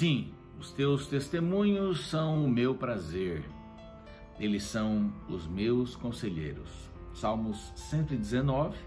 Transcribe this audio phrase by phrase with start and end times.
[0.00, 3.44] Sim, os teus testemunhos são o meu prazer,
[4.38, 6.70] eles são os meus conselheiros.
[7.14, 8.78] Salmos 119,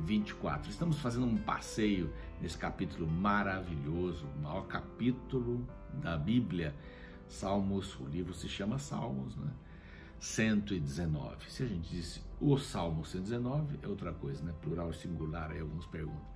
[0.00, 0.68] 24.
[0.68, 5.64] Estamos fazendo um passeio nesse capítulo maravilhoso, o maior capítulo
[6.02, 6.74] da Bíblia.
[7.28, 9.52] Salmos, o livro se chama Salmos, né?
[10.18, 11.48] 119.
[11.48, 14.52] Se a gente disse o Salmo 119, é outra coisa, né?
[14.60, 16.35] Plural e singular, aí alguns perguntam.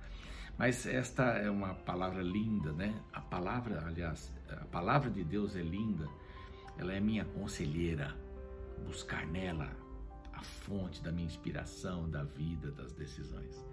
[0.61, 2.93] Mas esta é uma palavra linda, né?
[3.11, 6.07] A palavra, aliás, a palavra de Deus é linda.
[6.77, 8.15] Ela é minha conselheira.
[8.85, 9.75] Buscar nela
[10.31, 13.65] a fonte da minha inspiração, da vida, das decisões.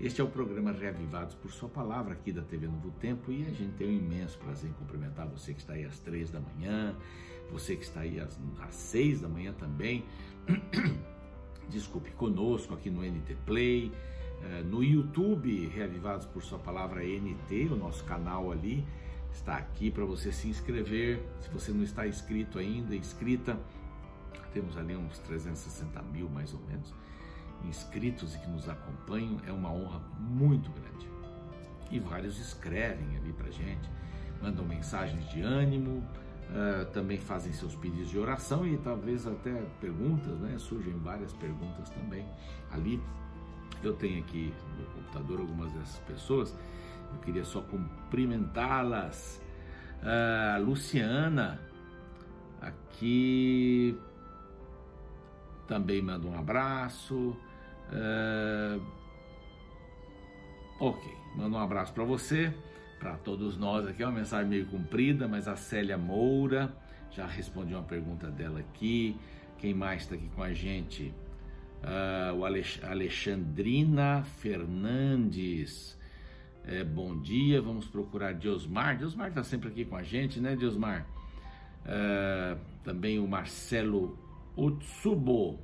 [0.00, 3.52] Este é o programa Reavivados por Sua Palavra aqui da TV Novo Tempo e a
[3.52, 6.92] gente tem um imenso prazer em cumprimentar você que está aí às três da manhã,
[7.52, 8.36] você que está aí às,
[8.70, 10.04] seis da manhã também.
[11.70, 13.92] Desculpe, conosco aqui no NT Play,
[14.66, 18.84] no YouTube Reavivados por Sua Palavra NT, o nosso canal ali
[19.32, 21.22] está aqui para você se inscrever.
[21.40, 23.58] Se você não está inscrito ainda, inscrita,
[24.52, 26.94] temos ali uns 360 mil mais ou menos
[27.64, 31.08] inscritos e que nos acompanham, é uma honra muito grande.
[31.90, 33.88] E vários escrevem ali para gente,
[34.42, 36.02] mandam mensagens de ânimo,
[36.50, 40.56] uh, também fazem seus pedidos de oração e talvez até perguntas, né?
[40.58, 42.26] Surgem várias perguntas também.
[42.70, 43.00] Ali
[43.86, 46.56] eu tenho aqui no computador algumas dessas pessoas,
[47.12, 49.42] eu queria só cumprimentá-las.
[50.02, 51.60] Uh, Luciana,
[52.60, 53.98] aqui
[55.66, 57.36] também manda um abraço.
[57.90, 58.82] Uh,
[60.80, 62.52] ok, manda um abraço para você,
[62.98, 64.02] para todos nós aqui.
[64.02, 66.76] É uma mensagem meio comprida, mas a Célia Moura
[67.10, 69.16] já respondi uma pergunta dela aqui.
[69.58, 71.14] Quem mais está aqui com a gente?
[71.86, 75.96] Uh, o Alex Alexandrina Fernandes.
[76.64, 78.98] É, bom dia, vamos procurar Diosmar.
[78.98, 81.06] Diosmar está sempre aqui com a gente, né, Diosmar?
[81.84, 84.18] Uh, também o Marcelo
[84.56, 85.60] Utsubo.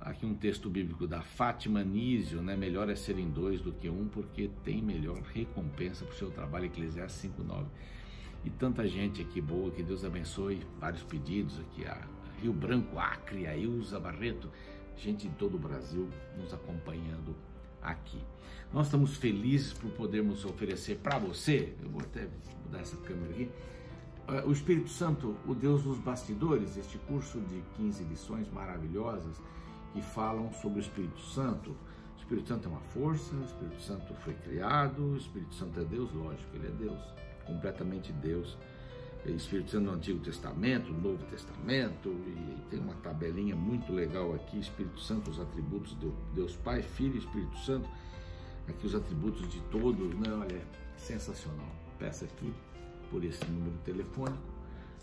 [0.00, 2.56] Aqui um texto bíblico da Fátima Nísio, né?
[2.56, 6.32] Melhor é ser em dois do que um, porque tem melhor recompensa para o seu
[6.32, 7.66] trabalho, Eclesiastes 5,9.
[8.44, 10.66] E tanta gente aqui boa, que Deus abençoe.
[10.80, 12.00] Vários pedidos aqui, a
[12.40, 14.50] Rio Branco, Acre, a Ilza Barreto,
[15.00, 17.34] gente de todo o Brasil nos acompanhando
[17.82, 18.20] aqui.
[18.72, 22.28] Nós estamos felizes por podermos oferecer para você, eu vou até
[22.64, 23.50] mudar essa câmera aqui,
[24.28, 29.40] eh, o Espírito Santo, o Deus dos bastidores, este curso de 15 lições maravilhosas
[29.92, 31.70] que falam sobre o Espírito Santo.
[31.70, 35.84] O Espírito Santo é uma força, o Espírito Santo foi criado, o Espírito Santo é
[35.84, 37.00] Deus, lógico, ele é Deus,
[37.44, 38.56] completamente Deus.
[39.24, 44.34] O Espírito Santo no Antigo Testamento, no Novo Testamento, e tem uma tabelinha muito legal
[44.34, 47.88] aqui, Espírito Santo, os atributos de Deus Pai, Filho e Espírito Santo,
[48.66, 50.32] aqui os atributos de todos, né?
[50.32, 50.62] Olha,
[50.96, 51.68] sensacional.
[51.98, 52.52] Peça aqui
[53.10, 54.38] por esse número telefônico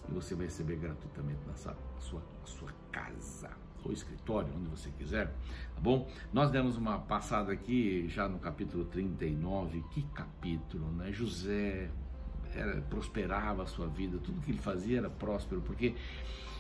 [0.10, 3.52] e você vai receber gratuitamente na sua, sua, sua casa
[3.84, 6.10] ou escritório, onde você quiser, tá bom?
[6.34, 11.12] Nós demos uma passada aqui já no capítulo 39, que capítulo, né?
[11.12, 11.90] José
[12.56, 15.96] era, prosperava a sua vida, tudo que ele fazia era próspero, porque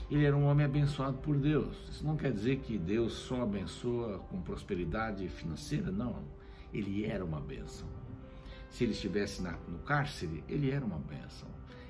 [0.09, 1.75] ele era um homem abençoado por Deus.
[1.89, 6.23] Isso não quer dizer que Deus só abençoa com prosperidade financeira, não.
[6.73, 7.87] Ele era uma bênção.
[8.69, 11.47] Se ele estivesse na, no cárcere, ele era uma bênção.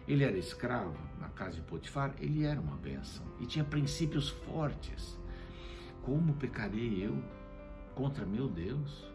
[0.07, 5.19] Ele era escravo na casa de Potifar, ele era uma bênção e tinha princípios fortes.
[6.01, 7.21] Como pecarei eu
[7.93, 9.05] contra meu Deus?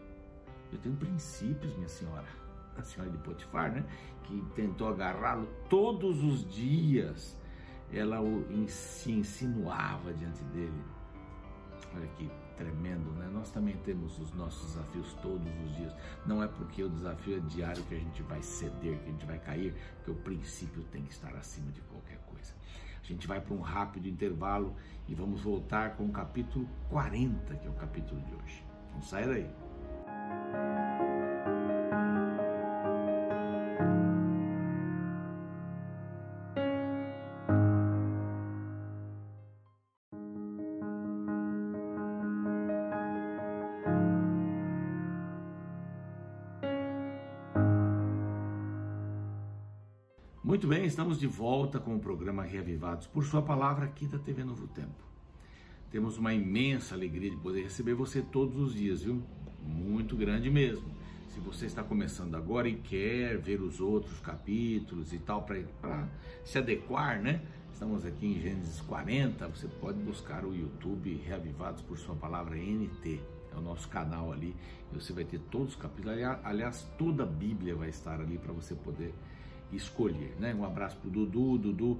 [0.71, 2.42] Eu tenho princípios, minha senhora.
[2.77, 3.85] A senhora de Potifar, né?
[4.23, 7.37] Que tentou agarrá-lo todos os dias.
[7.91, 8.17] Ela
[8.67, 10.81] se insinuava diante dele.
[11.95, 13.29] Olha que tremendo, né?
[13.31, 15.93] Nós também temos os nossos desafios todos os dias.
[16.25, 19.25] Não é porque o desafio é diário que a gente vai ceder, que a gente
[19.25, 22.53] vai cair, porque o princípio tem que estar acima de qualquer coisa.
[23.01, 24.75] A gente vai para um rápido intervalo
[25.07, 28.63] e vamos voltar com o capítulo 40, que é o capítulo de hoje.
[28.93, 29.62] Não sai daí.
[50.63, 54.45] Muito bem, estamos de volta com o programa Reavivados por Sua Palavra aqui da TV
[54.45, 54.95] Novo Tempo.
[55.91, 59.21] Temos uma imensa alegria de poder receber você todos os dias, viu?
[59.61, 60.85] Muito grande mesmo.
[61.27, 66.07] Se você está começando agora e quer ver os outros capítulos e tal, para
[66.45, 67.41] se adequar, né?
[67.73, 73.19] Estamos aqui em Gênesis 40, você pode buscar o YouTube Reavivados por Sua Palavra NT.
[73.53, 74.55] É o nosso canal ali.
[74.93, 76.17] Você vai ter todos os capítulos.
[76.41, 79.13] Aliás, toda a Bíblia vai estar ali para você poder
[79.75, 80.35] escolher.
[80.39, 80.53] Né?
[80.53, 81.57] Um abraço para o Dudu.
[81.57, 81.99] Dudu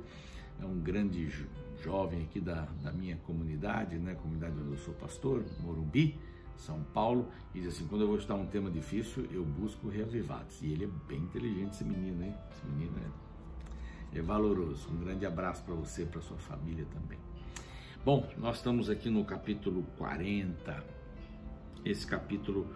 [0.62, 1.30] é um grande
[1.84, 4.16] jovem aqui da, da minha comunidade, né?
[4.16, 6.18] comunidade onde eu sou pastor, Morumbi,
[6.56, 10.62] São Paulo, e diz assim, quando eu vou estudar um tema difícil, eu busco reavivados.
[10.62, 12.34] E ele é bem inteligente, esse menino, hein?
[12.52, 12.94] Esse menino
[14.14, 14.90] é, é valoroso.
[14.90, 17.20] Um grande abraço para você para sua família também.
[18.06, 20.84] Bom, nós estamos aqui no capítulo 40.
[21.86, 22.68] Esse capítulo,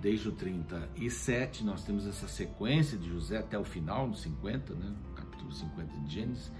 [0.00, 4.94] desde o 37, nós temos essa sequência de José até o final, no 50, né?
[5.14, 6.52] capítulo 50 de Gênesis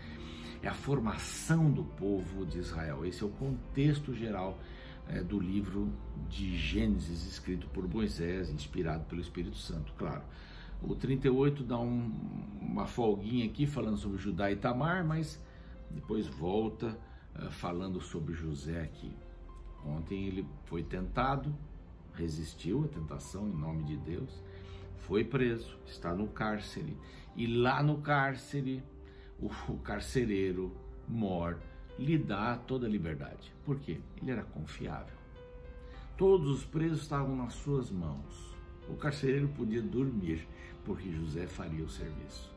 [0.62, 3.04] é a formação do povo de Israel.
[3.04, 4.58] Esse é o contexto geral
[5.08, 5.92] é, do livro
[6.28, 10.22] de Gênesis, escrito por Moisés, inspirado pelo Espírito Santo, claro.
[10.82, 12.12] O 38 dá um,
[12.60, 15.40] uma folguinha aqui falando sobre Judá e Tamar, mas
[15.90, 16.98] depois volta
[17.36, 19.14] uh, falando sobre José aqui.
[19.84, 21.54] Ontem ele foi tentado,
[22.20, 24.42] resistiu à tentação em nome de Deus,
[24.98, 26.96] foi preso, está no cárcere,
[27.34, 28.82] e lá no cárcere
[29.38, 30.72] o carcereiro
[31.08, 31.58] Mor
[31.98, 33.52] lhe dá toda a liberdade.
[33.64, 34.00] Por quê?
[34.20, 35.16] Ele era confiável.
[36.16, 38.54] Todos os presos estavam nas suas mãos.
[38.88, 40.46] O carcereiro podia dormir,
[40.84, 42.54] porque José faria o serviço.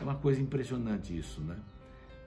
[0.00, 1.58] É uma coisa impressionante isso, né?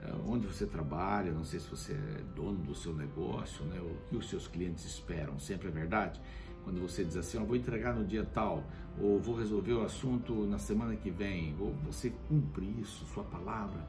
[0.02, 3.80] É, onde você trabalha, não sei se você é dono do seu negócio, né?
[3.80, 6.20] o que os seus clientes esperam, sempre é verdade?
[6.64, 8.64] Quando você diz assim, oh, vou entregar no dia tal,
[9.00, 13.80] ou vou resolver o assunto na semana que vem, ou você cumpre isso, sua palavra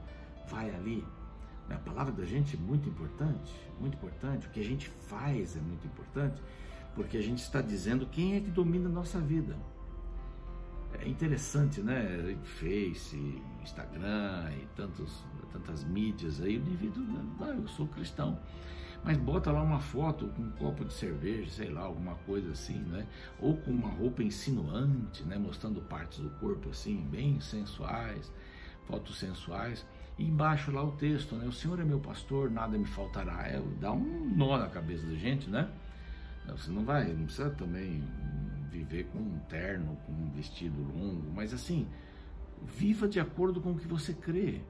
[0.49, 1.05] vai ali.
[1.69, 4.47] A palavra da gente é muito importante, muito importante.
[4.47, 6.41] O que a gente faz é muito importante,
[6.95, 9.55] porque a gente está dizendo quem é que domina a nossa vida.
[10.99, 12.35] É interessante, né?
[12.43, 17.05] Face, Instagram e tantos, tantas mídias aí, o indivíduo,
[17.41, 18.39] ah, eu sou cristão
[19.03, 22.79] mas bota lá uma foto com um copo de cerveja, sei lá, alguma coisa assim,
[22.79, 23.05] né?
[23.39, 25.37] Ou com uma roupa insinuante, né?
[25.37, 28.31] Mostrando partes do corpo assim, bem sensuais,
[28.85, 29.85] fotos sensuais.
[30.17, 31.47] E embaixo lá o texto, né?
[31.47, 33.47] O Senhor é meu pastor, nada me faltará.
[33.47, 35.69] É, dá um nó na cabeça da gente, né?
[36.47, 38.03] Você não vai, não precisa também
[38.71, 41.87] viver com um terno, com um vestido longo, mas assim,
[42.63, 44.61] viva de acordo com o que você crê.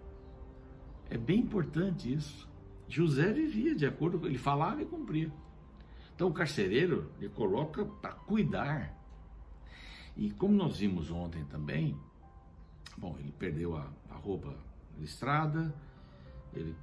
[1.09, 2.48] É bem importante isso.
[2.89, 5.31] José vivia de acordo com ele falava e cumpria.
[6.15, 8.93] Então o carcereiro ele coloca para cuidar.
[10.17, 11.95] E como nós vimos ontem também,
[12.97, 14.53] bom, ele perdeu a, a roupa
[14.99, 15.73] listrada,
[16.53, 16.75] ele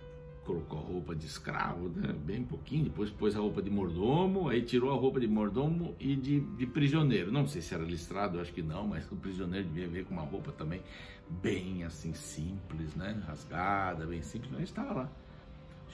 [0.46, 4.62] colocou a roupa de escravo, né, bem pouquinho, depois pôs a roupa de mordomo, aí
[4.62, 7.32] tirou a roupa de mordomo e de, de prisioneiro.
[7.32, 10.22] Não sei se era listrado, acho que não, mas o prisioneiro devia ver com uma
[10.22, 10.80] roupa também
[11.28, 15.12] bem assim simples, né, rasgada, bem simples, mas estava lá.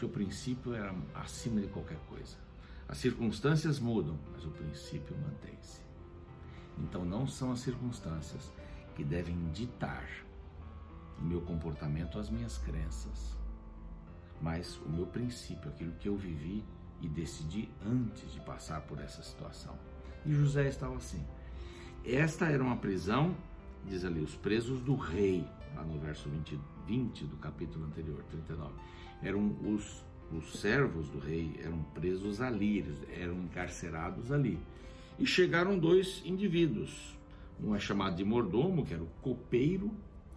[0.02, 2.36] Seu princípio era acima de qualquer coisa.
[2.88, 5.80] As circunstâncias mudam, mas o princípio mantém-se.
[6.76, 8.50] Então não são as circunstâncias
[8.96, 10.04] que devem ditar
[11.20, 13.38] o meu comportamento, as minhas crenças,
[14.40, 16.64] mas o meu princípio, aquilo que eu vivi
[17.00, 19.78] e decidi antes de passar por essa situação.
[20.26, 21.24] E José estava assim.
[22.04, 23.36] Esta era uma prisão,
[23.86, 25.46] diz ali, os presos do rei,
[25.76, 28.72] lá no verso 20, 20 do capítulo anterior, 39
[29.22, 32.84] eram os, os servos do rei, eram presos ali,
[33.18, 34.58] eram encarcerados ali.
[35.18, 37.16] E chegaram dois indivíduos.
[37.62, 39.90] Um é chamado de mordomo, que era o copeiro.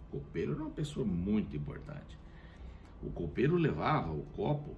[0.08, 2.16] O copeiro era uma pessoa muito importante.
[3.02, 4.76] O copeiro levava o copo,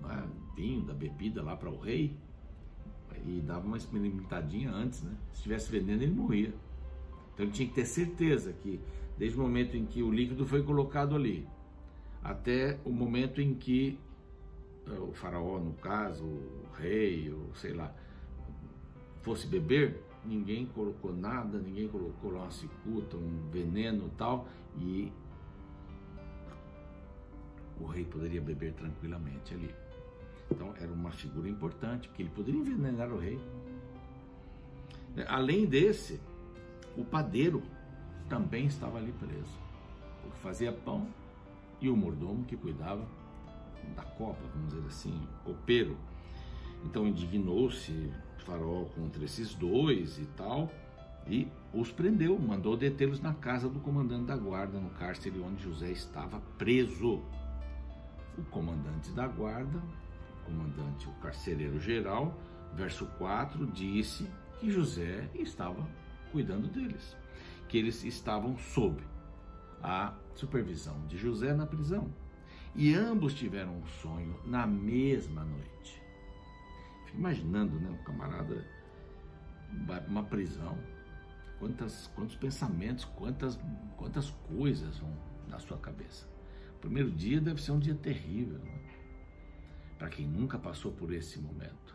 [0.00, 2.16] né, vinho da bebida lá para o rei
[3.26, 5.12] e dava uma experimentadinha antes, né?
[5.32, 6.52] Se estivesse vendendo, ele morria.
[7.32, 8.80] Então ele tinha que ter certeza que,
[9.18, 11.46] desde o momento em que o líquido foi colocado ali,
[12.24, 14.00] até o momento em que
[14.86, 17.94] eh, o faraó, no caso, o rei, ou sei lá,
[19.20, 25.12] fosse beber, ninguém colocou nada, ninguém colocou lá uma cicuta, um veneno tal, e
[27.78, 29.74] o rei poderia beber tranquilamente ali.
[30.50, 33.38] Então era uma figura importante, porque ele poderia envenenar o rei.
[35.28, 36.20] Além desse,
[36.96, 37.62] o padeiro
[38.28, 39.58] também estava ali preso.
[40.22, 41.06] Porque fazia pão
[41.84, 43.06] e o mordomo que cuidava
[43.94, 45.96] da copa, vamos dizer assim, copeiro.
[46.84, 50.70] Então indignou-se Faraó contra esses dois e tal,
[51.26, 55.90] e os prendeu, mandou detê-los na casa do comandante da guarda, no cárcere onde José
[55.90, 57.22] estava preso.
[58.36, 62.38] O comandante da guarda, o comandante, o carcereiro geral,
[62.74, 64.26] verso 4, disse
[64.58, 65.86] que José estava
[66.32, 67.16] cuidando deles,
[67.68, 69.02] que eles estavam sob
[69.84, 72.10] a supervisão de José na prisão.
[72.74, 76.02] E ambos tiveram um sonho na mesma noite.
[77.04, 77.90] Fico imaginando, né?
[77.90, 78.66] Um camarada
[80.08, 80.78] uma prisão,
[81.58, 83.58] quantas, quantos pensamentos, quantas,
[83.96, 85.12] quantas coisas vão
[85.48, 86.26] na sua cabeça.
[86.76, 88.80] O primeiro dia deve ser um dia terrível, né?
[89.98, 91.94] para quem nunca passou por esse momento.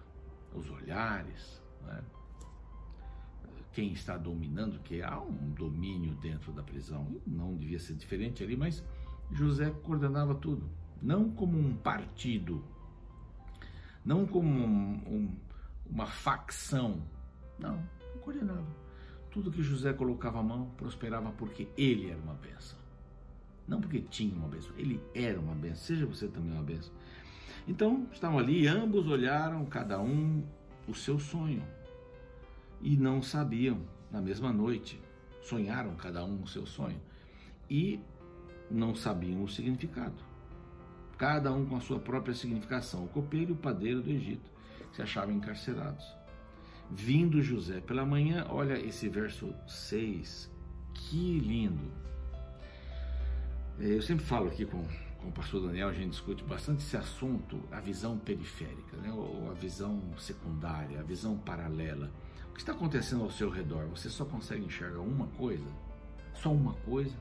[0.54, 2.04] Os olhares, né?
[3.72, 8.58] Quem está dominando, que há um domínio dentro da prisão, não devia ser diferente ali,
[8.58, 8.84] mas
[9.32, 10.70] José coordenava tudo,
[11.02, 12.64] não como um partido,
[14.04, 15.38] não como um, um,
[15.90, 17.02] uma facção,
[17.60, 17.82] não,
[18.22, 18.68] coordenava.
[19.32, 22.78] Tudo que José colocava a mão prosperava porque ele era uma bênção.
[23.68, 25.84] Não porque tinha uma bênção, ele era uma bênção.
[25.86, 26.92] Seja você também uma bênção.
[27.68, 30.44] Então, estavam ali, ambos olharam, cada um,
[30.88, 31.62] o seu sonho.
[32.82, 33.82] E não sabiam,
[34.12, 35.02] na mesma noite,
[35.42, 37.02] sonharam cada um o seu sonho.
[37.70, 38.00] E
[38.70, 40.16] não sabiam o significado.
[41.18, 43.04] Cada um com a sua própria significação.
[43.04, 44.50] O copeiro e o padeiro do Egito
[44.94, 46.06] se achavam encarcerados.
[46.90, 50.50] Vindo José pela manhã, olha esse verso 6,
[50.94, 51.92] que lindo.
[53.78, 54.84] Eu sempre falo aqui com,
[55.20, 59.12] com o pastor Daniel, a gente discute bastante esse assunto, a visão periférica, né?
[59.12, 62.12] ou a visão secundária, a visão paralela.
[62.60, 63.86] Que está acontecendo ao seu redor?
[63.86, 65.66] Você só consegue enxergar uma coisa?
[66.34, 67.16] Só uma coisa?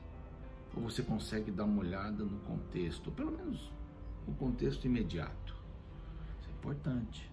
[0.75, 3.71] Ou você consegue dar uma olhada no contexto, pelo menos
[4.27, 5.55] o contexto imediato?
[6.41, 7.31] Isso é importante.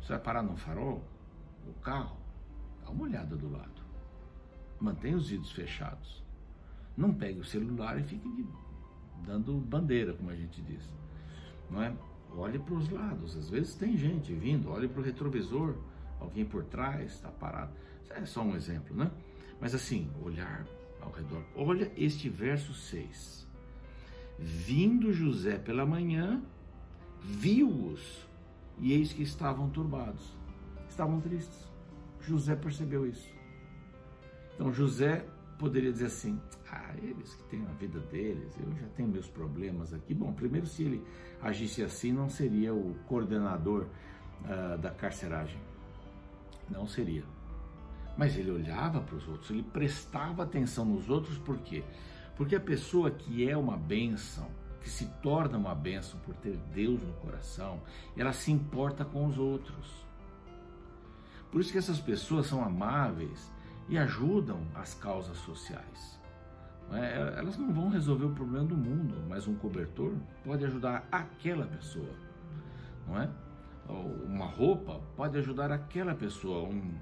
[0.00, 1.04] Você vai parar no farol,
[1.68, 2.16] o carro,
[2.82, 3.82] dá uma olhada do lado.
[4.80, 6.24] Mantenha os vidros fechados.
[6.96, 8.46] Não pegue o celular e fique
[9.26, 10.88] dando bandeira, como a gente diz.
[11.70, 11.94] Não é?
[12.34, 13.36] Olhe para os lados.
[13.36, 15.76] Às vezes tem gente vindo, olhe para o retrovisor,
[16.20, 17.72] alguém por trás está parado.
[18.02, 19.10] Isso é só um exemplo, né?
[19.60, 20.66] Mas assim, olhar
[21.00, 21.42] ao redor.
[21.54, 23.46] Olha este verso 6.
[24.38, 26.42] Vindo José pela manhã,
[27.22, 28.26] viu-os,
[28.78, 30.36] e eis que estavam turbados.
[30.88, 31.66] Estavam tristes.
[32.20, 33.30] José percebeu isso.
[34.54, 35.26] Então José
[35.58, 39.92] poderia dizer assim: ah, eles que têm a vida deles, eu já tenho meus problemas
[39.92, 40.14] aqui.
[40.14, 41.02] Bom, primeiro, se ele
[41.40, 43.86] agisse assim, não seria o coordenador
[44.44, 45.60] uh, da carceragem.
[46.70, 47.24] Não seria.
[48.16, 51.84] Mas ele olhava para os outros, ele prestava atenção nos outros, por quê?
[52.36, 54.48] Porque a pessoa que é uma bênção,
[54.80, 57.80] que se torna uma bênção por ter Deus no coração,
[58.16, 60.06] ela se importa com os outros.
[61.50, 63.50] Por isso que essas pessoas são amáveis
[63.88, 66.20] e ajudam as causas sociais.
[66.92, 71.66] É, elas não vão resolver o problema do mundo, mas um cobertor pode ajudar aquela
[71.66, 72.14] pessoa,
[73.06, 73.28] não é?
[73.92, 76.94] Uma roupa pode ajudar aquela pessoa, um,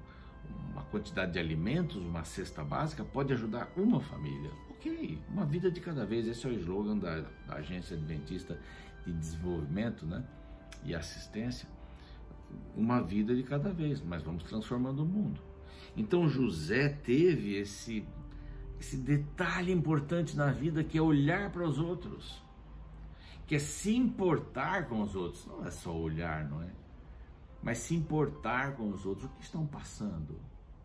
[0.73, 4.51] uma quantidade de alimentos, uma cesta básica pode ajudar uma família.
[4.71, 6.27] Ok, uma vida de cada vez.
[6.27, 8.59] Esse é o slogan da, da Agência Adventista
[9.07, 10.25] de Desenvolvimento né,
[10.85, 11.69] e Assistência.
[12.77, 15.41] Uma vida de cada vez, mas vamos transformando o mundo.
[15.97, 18.07] Então José teve esse,
[18.81, 22.43] esse detalhe importante na vida que é olhar para os outros,
[23.47, 25.47] que é se importar com os outros.
[25.47, 26.71] Não é só olhar, não é?
[27.63, 30.39] Mas se importar com os outros, o que estão passando,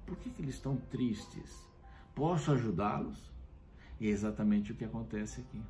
[0.06, 1.68] por que, que eles estão tristes?
[2.16, 3.32] Posso ajudá-los?
[4.00, 5.62] E é exatamente o que acontece aqui.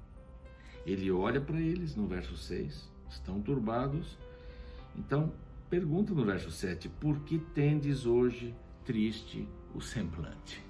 [0.86, 4.17] Ele olha para eles no verso 6, estão turbados.
[4.96, 5.34] Então,
[5.69, 8.55] pergunta no verso 7: Por que tendes hoje
[8.86, 10.63] triste o semblante?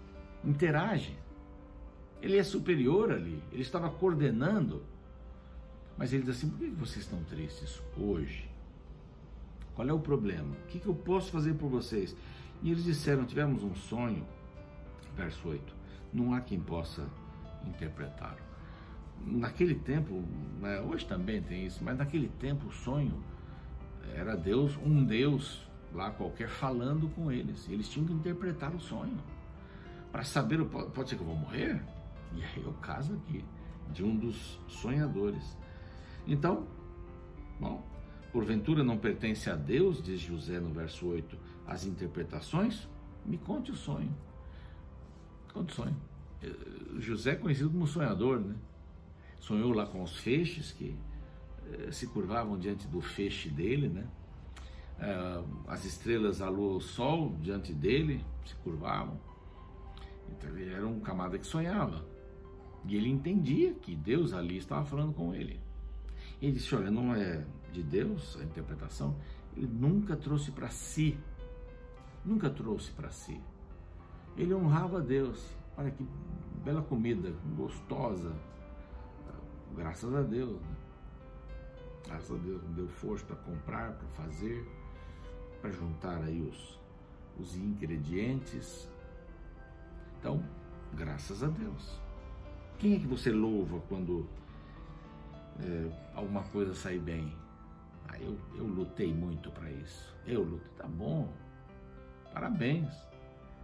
[0.43, 1.17] Interage.
[2.21, 4.83] Ele é superior ali, ele estava coordenando.
[5.99, 8.49] Mas ele diz assim: Por que vocês estão tristes hoje?
[9.75, 10.55] Qual é o problema?
[10.55, 12.15] O que eu posso fazer por vocês?
[12.63, 14.25] E eles disseram: tivemos um sonho,
[15.15, 15.75] verso 8,
[16.13, 17.05] não há quem possa
[17.67, 18.39] interpretá-lo.
[19.25, 20.23] Naquele tempo,
[20.61, 23.21] né, hoje também tem isso, mas naquele tempo o sonho
[24.15, 27.67] era Deus, um Deus lá qualquer falando com eles.
[27.69, 29.17] Eles tinham que interpretar o sonho
[30.13, 31.83] para saber, pode ser que eu vou morrer?
[32.33, 33.43] E aí é o caso aqui
[33.91, 35.57] de um dos sonhadores.
[36.27, 36.67] Então,
[37.59, 37.83] bom,
[38.31, 42.87] porventura não pertence a Deus, diz José no verso 8, as interpretações,
[43.25, 44.13] me conte o sonho.
[45.53, 45.95] Conte o sonho.
[46.41, 48.55] Eh, José é conhecido como sonhador, né?
[49.39, 50.95] Sonhou lá com os feixes que
[51.71, 54.07] eh, se curvavam diante do feixe dele, né?
[54.99, 59.19] Eh, as estrelas, a lua, o sol diante dele se curvavam.
[60.31, 62.05] Então ele era um camada que sonhava.
[62.85, 65.59] E ele entendia que Deus ali estava falando com ele.
[66.41, 69.15] Ele disse: Olha, não é de Deus a interpretação.
[69.55, 71.17] Ele nunca trouxe para si
[72.23, 73.41] nunca trouxe para si.
[74.37, 75.55] Ele honrava a Deus.
[75.77, 76.05] Olha que
[76.63, 78.33] bela comida, gostosa.
[79.75, 80.59] Graças a Deus.
[80.61, 80.75] Né?
[82.05, 84.65] Graças a Deus deu força para comprar, para fazer,
[85.61, 86.79] para juntar aí os,
[87.39, 88.89] os ingredientes.
[90.19, 90.43] Então,
[90.93, 91.99] graças a Deus.
[92.77, 94.27] Quem é que você louva quando
[95.61, 97.35] é, alguma coisa sai bem?
[98.07, 100.15] Ah, eu, eu lutei muito para isso.
[100.25, 101.31] Eu lutei, tá bom.
[102.33, 102.89] Parabéns.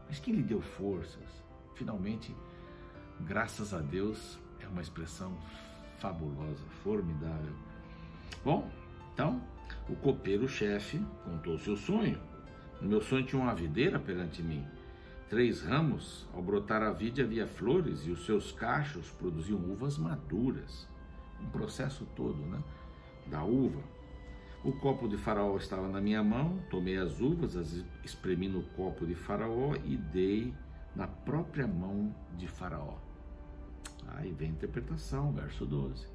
[0.08, 1.44] Mas quem lhe deu forças?
[1.75, 2.36] Finalmente,
[3.22, 5.38] graças a Deus, é uma expressão
[5.98, 7.54] fabulosa, formidável.
[8.44, 8.70] Bom,
[9.14, 9.42] então,
[9.90, 12.20] o copeiro-chefe contou seu sonho.
[12.82, 14.66] No meu sonho tinha uma videira perante mim.
[15.30, 20.88] Três ramos, ao brotar a vide havia flores e os seus cachos produziam uvas maduras.
[21.46, 22.62] Um processo todo, né?
[23.28, 23.82] Da uva.
[24.64, 29.06] O copo de faraó estava na minha mão, tomei as uvas, as espremi no copo
[29.06, 30.54] de faraó e dei
[30.96, 32.96] na própria mão de faraó.
[34.08, 36.08] Aí vem a interpretação, verso 12.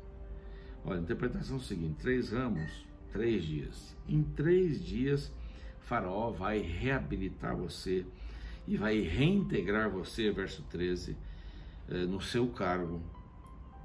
[0.85, 3.97] Olha, a interpretação é o seguinte: três ramos, três dias.
[4.09, 5.33] Em três dias,
[5.81, 8.07] Faraó vai reabilitar você
[8.67, 11.17] e vai reintegrar você, verso 13,
[11.89, 13.01] eh, no seu cargo.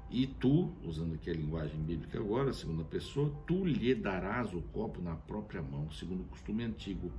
[0.08, 5.00] E tu, usando aqui a linguagem bíblica agora, segunda pessoa, tu lhe darás o copo
[5.00, 7.10] na própria mão, segundo o costume antigo,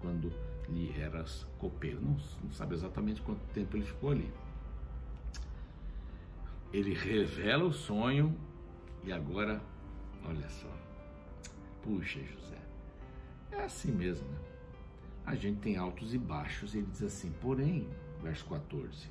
[0.00, 0.32] quando
[0.68, 2.00] lhe eras copeiro.
[2.00, 4.28] Não, não sabe exatamente quanto tempo ele ficou ali.
[6.72, 8.36] Ele revela o sonho
[9.04, 9.62] e agora,
[10.24, 10.70] olha só,
[11.82, 12.58] puxa José,
[13.52, 14.38] é assim mesmo, né?
[15.24, 17.86] A gente tem altos e baixos, ele diz assim, porém,
[18.20, 19.08] verso 14,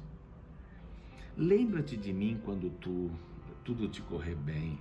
[1.41, 3.09] lembra-te de mim quando tu
[3.63, 4.77] tudo te correr bem,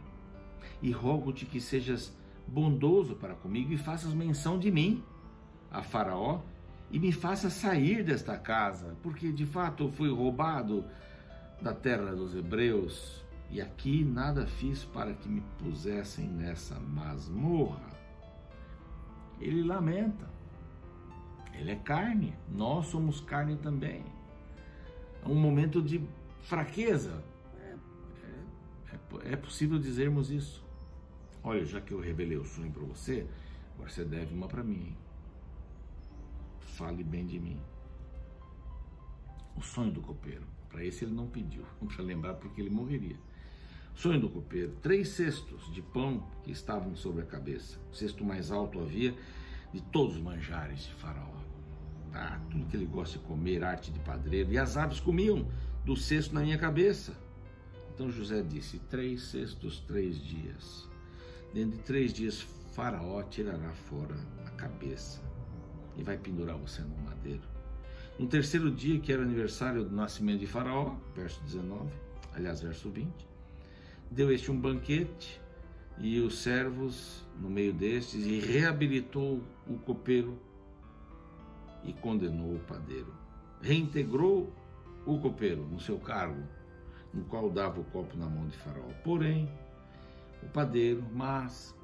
[0.81, 5.03] e rogo-te que sejas bondoso para comigo e faças menção de mim
[5.71, 6.41] a Faraó
[6.91, 10.85] e me faça sair desta casa, porque de fato eu fui roubado
[11.61, 17.91] da terra dos hebreus e aqui nada fiz para que me pusessem nessa masmorra.
[19.41, 20.29] Ele lamenta.
[21.55, 24.03] Ele é carne, nós somos carne também.
[25.23, 26.01] É um momento de
[26.41, 27.23] fraqueza.
[27.59, 27.77] É,
[28.93, 30.65] é, é, é possível dizermos isso.
[31.43, 33.27] Olha, já que eu revelei o sonho para você,
[33.75, 34.95] agora você deve uma para mim.
[36.61, 37.61] Fale bem de mim.
[39.57, 40.45] O sonho do copeiro.
[40.69, 43.17] Para esse ele não pediu, para lembrar porque ele morreria.
[43.95, 47.79] Sonho do copeiro: três cestos de pão que estavam sobre a cabeça.
[47.91, 49.15] O cesto mais alto havia
[49.73, 51.41] de todos os manjares de Faraó.
[52.13, 54.53] Tá, tudo que ele gosta de comer, arte de padreiro.
[54.53, 55.47] E as aves comiam
[55.91, 57.17] do cesto na minha cabeça.
[57.93, 60.89] Então José disse: Três cestos, três dias.
[61.53, 64.15] Dentro de três dias, Faraó tirará fora
[64.47, 65.21] a cabeça
[65.97, 67.43] e vai pendurar você no madeiro.
[68.21, 71.91] No terceiro dia, que era o aniversário do nascimento de Faraó, verso 19,
[72.35, 73.11] aliás, verso 20,
[74.13, 75.41] deu este um banquete
[75.99, 80.39] e os servos no meio destes e reabilitou o copeiro
[81.83, 83.13] e condenou o padeiro.
[83.61, 84.53] Reintegrou
[85.07, 86.43] o copeiro no seu cargo,
[87.13, 88.89] no qual dava o copo na mão de Faraó.
[89.03, 89.51] Porém,
[90.43, 91.75] o padeiro, mas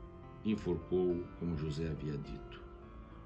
[0.44, 2.62] enforcou como José havia dito.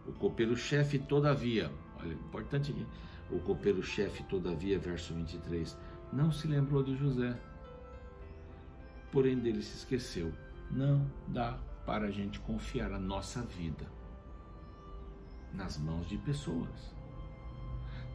[0.06, 2.86] O copeiro-chefe, todavia, olha, importante aqui,
[3.30, 5.76] o copeiro-chefe, todavia, verso 23,
[6.12, 7.38] não se lembrou de José,
[9.12, 10.32] porém dele se esqueceu.
[10.70, 13.86] Não dá para a gente confiar a nossa vida
[15.52, 16.94] nas mãos de pessoas.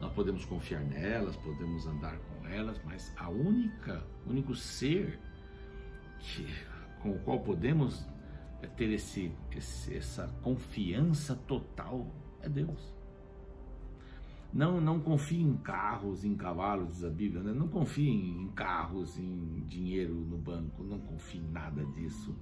[0.00, 5.18] Nós podemos confiar nelas, podemos andar com elas, mas a única, único ser
[6.18, 6.46] que,
[7.00, 8.06] com o qual podemos
[8.76, 12.06] ter esse, esse, essa confiança total
[12.40, 12.94] é Deus.
[14.52, 17.42] Não, não confie em carros, em cavalos, diz a Bíblia.
[17.42, 17.52] Né?
[17.52, 20.82] Não confie em carros, em dinheiro no banco.
[20.82, 22.34] Não confie em nada disso,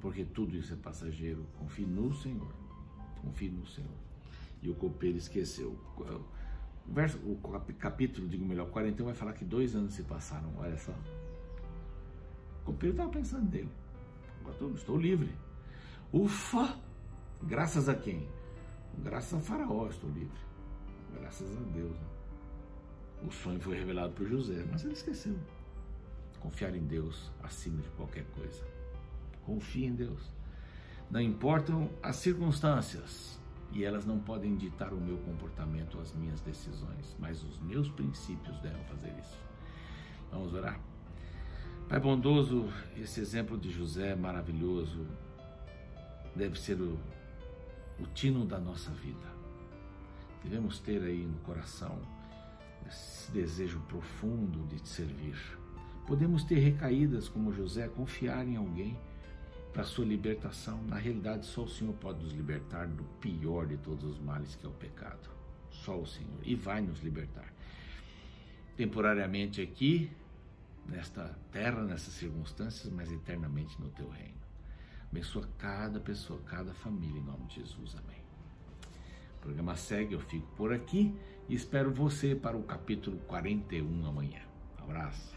[0.00, 1.44] porque tudo isso é passageiro.
[1.58, 2.54] Confie no Senhor.
[3.20, 3.90] Confie no Senhor.
[4.62, 5.76] E o copeiro esqueceu.
[6.88, 7.36] O, verso, o
[7.78, 10.52] capítulo, digo melhor, 41 vai falar que dois anos se passaram.
[10.58, 10.92] Olha só.
[12.62, 13.70] O copeiro estava pensando nele.
[14.48, 15.30] Estou, estou livre.
[16.12, 16.78] Ufa!
[17.42, 18.28] Graças a quem?
[18.98, 20.38] Graças a Faraó estou livre.
[21.18, 21.92] Graças a Deus.
[21.92, 22.06] Né?
[23.26, 25.36] O sonho foi revelado por José, mas ele esqueceu.
[26.40, 28.64] Confiar em Deus acima de qualquer coisa.
[29.44, 30.30] Confie em Deus.
[31.10, 33.38] Não importam as circunstâncias
[33.72, 38.58] e elas não podem ditar o meu comportamento, as minhas decisões, mas os meus princípios
[38.60, 39.38] devem fazer isso.
[40.30, 40.80] Vamos orar.
[41.88, 45.06] Pai bondoso, esse exemplo de José maravilhoso
[46.34, 46.98] deve ser o,
[48.00, 49.36] o tino da nossa vida.
[50.42, 51.98] Devemos ter aí no coração
[52.88, 55.36] esse desejo profundo de te servir.
[56.06, 58.98] Podemos ter recaídas como José, confiar em alguém
[59.76, 60.82] para sua libertação.
[60.84, 64.64] Na realidade, só o Senhor pode nos libertar do pior de todos os males que
[64.64, 65.28] é o pecado.
[65.70, 66.40] Só o Senhor.
[66.42, 67.52] E vai nos libertar.
[68.74, 70.10] temporariamente aqui,
[70.86, 74.40] nesta terra, nessas circunstâncias, mas eternamente no teu reino.
[75.10, 77.96] Abençoa cada pessoa, cada família, em nome de Jesus.
[77.96, 78.22] Amém.
[79.36, 81.14] O programa segue, eu fico por aqui
[81.48, 84.40] e espero você para o capítulo 41 amanhã.
[84.78, 85.35] Um abraço.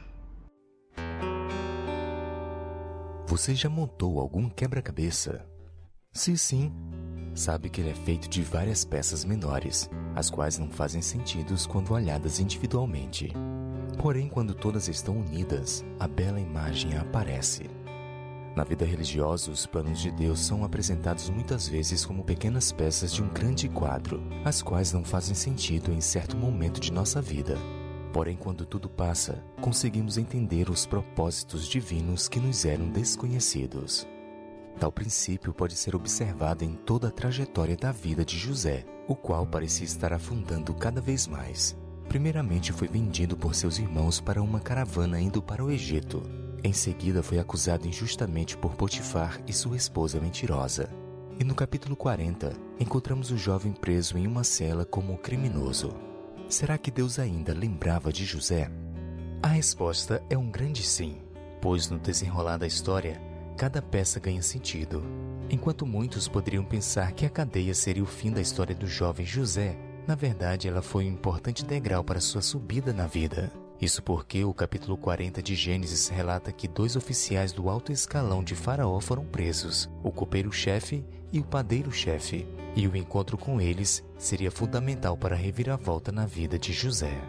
[3.29, 5.45] Você já montou algum quebra-cabeça?
[6.11, 6.73] Se sim,
[7.35, 11.93] sabe que ele é feito de várias peças menores, as quais não fazem sentido quando
[11.93, 13.31] olhadas individualmente.
[14.01, 17.69] Porém, quando todas estão unidas, a bela imagem aparece.
[18.55, 23.21] Na vida religiosa, os planos de Deus são apresentados muitas vezes como pequenas peças de
[23.21, 27.59] um grande quadro, as quais não fazem sentido em certo momento de nossa vida.
[28.11, 34.07] Porém, quando tudo passa, conseguimos entender os propósitos divinos que nos eram desconhecidos.
[34.79, 39.45] Tal princípio pode ser observado em toda a trajetória da vida de José, o qual
[39.45, 41.77] parecia estar afundando cada vez mais.
[42.07, 46.23] Primeiramente foi vendido por seus irmãos para uma caravana indo para o Egito.
[46.63, 50.89] Em seguida foi acusado injustamente por Potifar e sua esposa mentirosa.
[51.39, 56.08] E no capítulo 40, encontramos o jovem preso em uma cela como criminoso.
[56.49, 58.71] Será que Deus ainda lembrava de José?
[59.39, 61.21] A resposta é um grande sim,
[61.61, 63.21] pois no desenrolar da história,
[63.55, 65.03] cada peça ganha sentido.
[65.47, 69.77] Enquanto muitos poderiam pensar que a cadeia seria o fim da história do jovem José,
[70.07, 73.51] na verdade ela foi um importante degrau para sua subida na vida.
[73.79, 78.55] Isso porque o capítulo 40 de Gênesis relata que dois oficiais do alto escalão de
[78.55, 85.17] Faraó foram presos, o copeiro-chefe e o padeiro-chefe, e o encontro com eles seria fundamental
[85.17, 87.19] para a reviravolta na vida de José.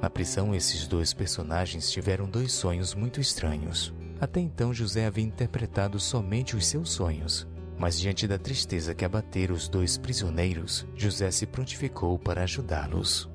[0.00, 3.92] Na prisão, esses dois personagens tiveram dois sonhos muito estranhos.
[4.20, 7.46] Até então, José havia interpretado somente os seus sonhos,
[7.78, 13.28] mas diante da tristeza que abatera os dois prisioneiros, José se prontificou para ajudá-los.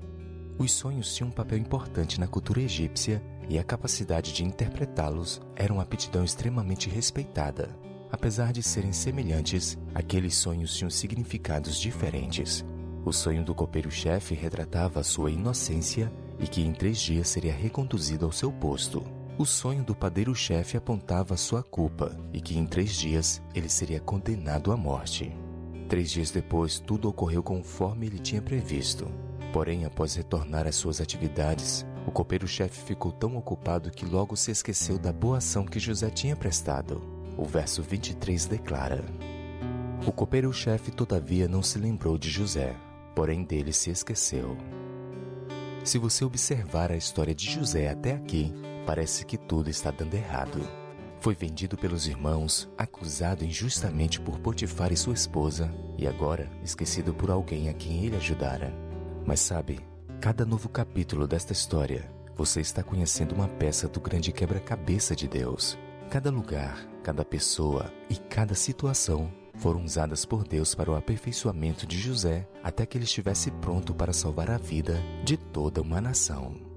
[0.57, 5.73] Os sonhos tinham um papel importante na cultura egípcia e a capacidade de interpretá-los era
[5.73, 7.69] uma aptidão extremamente respeitada.
[8.13, 12.63] Apesar de serem semelhantes, aqueles sonhos tinham significados diferentes.
[13.03, 18.31] O sonho do copeiro-chefe retratava sua inocência e que em três dias seria reconduzido ao
[18.31, 19.03] seu posto.
[19.35, 24.71] O sonho do padeiro-chefe apontava sua culpa e que em três dias ele seria condenado
[24.71, 25.35] à morte.
[25.89, 29.07] Três dias depois, tudo ocorreu conforme ele tinha previsto.
[29.51, 34.99] Porém, após retornar às suas atividades, o copeiro-chefe ficou tão ocupado que logo se esqueceu
[34.99, 37.12] da boa ação que José tinha prestado.
[37.37, 39.03] O verso 23 declara:
[40.05, 42.75] O copeiro-chefe, todavia, não se lembrou de José,
[43.15, 44.57] porém dele se esqueceu.
[45.83, 48.53] Se você observar a história de José até aqui,
[48.85, 50.61] parece que tudo está dando errado.
[51.19, 57.31] Foi vendido pelos irmãos, acusado injustamente por Potifar e sua esposa, e agora esquecido por
[57.31, 58.73] alguém a quem ele ajudara.
[59.25, 59.79] Mas sabe,
[60.19, 65.77] cada novo capítulo desta história, você está conhecendo uma peça do grande quebra-cabeça de Deus.
[66.09, 71.99] Cada lugar, cada pessoa e cada situação foram usadas por Deus para o aperfeiçoamento de
[71.99, 76.72] José até que ele estivesse pronto para salvar a vida de toda uma nação.